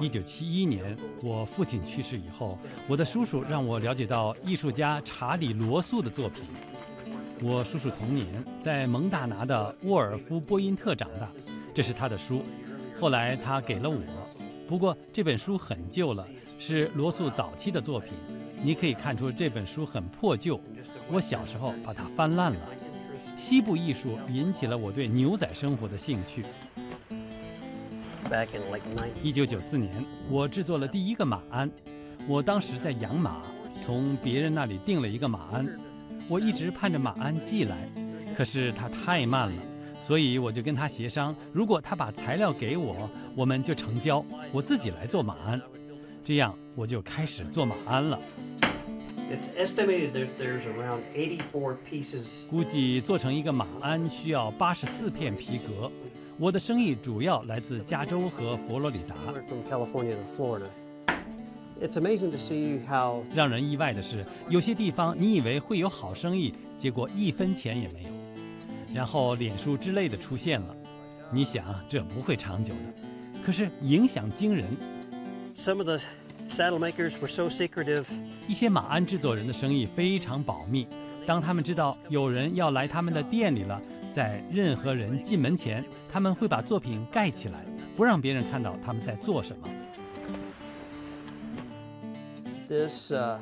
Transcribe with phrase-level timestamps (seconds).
[0.00, 2.56] 一九七一年，我父亲去世以后，
[2.86, 6.44] 我的叔叔让我了解到艺术家查理·罗素的作品。
[7.42, 8.24] 我叔叔童年
[8.60, 11.28] 在蒙大拿的沃尔夫波因特长大，
[11.74, 12.42] 这是他的书。
[13.00, 13.98] 后来他给了我，
[14.68, 16.24] 不过这本书很旧了，
[16.60, 18.12] 是罗素早期的作品。
[18.62, 20.60] 你可以看出这本书很破旧，
[21.10, 22.60] 我小时候把它翻烂了。
[23.36, 26.44] 西部艺术引起了我对牛仔生活的兴趣。
[29.22, 31.70] 一九九四年，我制作了第一个马鞍。
[32.26, 33.42] 我当时在养马，
[33.84, 35.66] 从别人那里订了一个马鞍。
[36.28, 37.88] 我一直盼着马鞍寄来，
[38.36, 39.56] 可是它太慢了，
[40.00, 45.60] 所以我就跟他协商，如果他把材料给我，我们就成交，我自己来做马鞍。
[46.24, 48.18] 这样我就开始做马鞍了。
[49.30, 55.90] It's estimated that there's around 84 pieces 估计做成一个马鞍需要八十四片皮革。
[56.38, 59.14] 我的生意主要来自加州和佛罗里达。
[59.48, 60.66] from California to Florida.
[61.80, 68.08] It's amazing to see how 让人意外的是，有些地方你以为会有好生意，结果一分钱也没有。
[68.94, 70.76] 然后脸书之类的出现了，
[71.32, 74.66] 你想这不会长久的，可是影响惊人。
[75.56, 75.98] some of the
[76.48, 78.04] saddle makers were so secretive.
[78.46, 80.86] 一些马鞍制作人的生意非常保密，
[81.26, 87.64] 当他们知道有人要来他们的店里了，在任何人进门前，他们会把作品盖起来，
[87.96, 89.68] 不让别人看到他们在做什么。
[92.68, 93.38] This uh,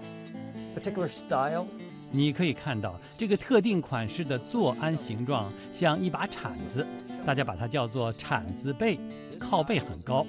[0.76, 1.66] particular style
[2.10, 6.84] 你可以看到这个特定款式的坐鞍形状像一把铲子，
[7.24, 8.98] 大家把它叫做铲子背，
[9.38, 10.26] 靠背很高。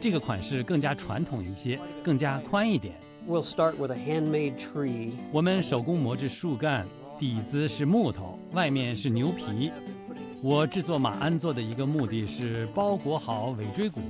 [0.00, 2.94] 这个款式更加传统一些，更加宽一点。
[3.28, 5.12] We'll start with a handmade tree.
[5.30, 9.70] 我们手工磨制树干，底子是木头，外面是牛皮。
[10.42, 14.00] 我制作马鞍座的一个目的是包裹好尾椎骨，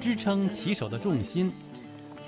[0.00, 1.52] 支撑骑手的重心。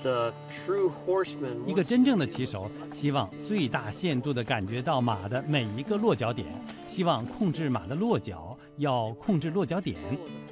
[0.03, 6.45] The true horseman 一个真正的骑手希望最大限度地感觉到马的每一个落脚点，
[6.85, 9.97] 希望控制马的落脚，要控制落脚点。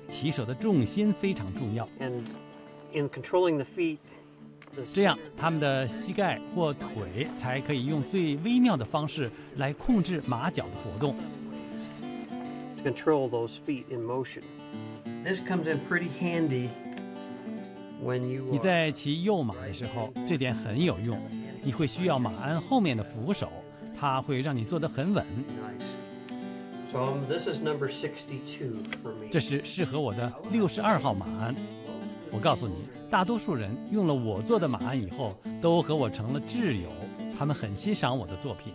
[0.07, 2.23] 骑手的重心非常重要，and
[2.93, 3.97] in controlling the feet,
[4.93, 11.15] 这样他们的膝盖或腿才可以用最微妙的方式来控制马脚的活动。
[12.83, 14.41] control those feet in motion.
[15.23, 16.67] This comes in pretty handy
[18.03, 21.17] when you 你在骑右马的时候，这点很有用。
[21.61, 23.49] 你会需要马鞍后面的扶手，
[23.97, 25.25] 它会让你坐得很稳。
[25.47, 26.91] nice.
[26.91, 29.29] So um, this is number 62 for me.
[29.31, 31.55] 这是适合我的六十二号马鞍。
[32.33, 32.73] 我告诉你，
[33.11, 36.89] 大多数人用了我做的马鞍以后，都和我成了挚友，
[37.37, 38.73] 他们很欣赏我的作品。